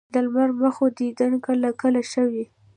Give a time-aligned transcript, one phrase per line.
[0.13, 2.45] د لمر مخو دیدن کله کله ښه وي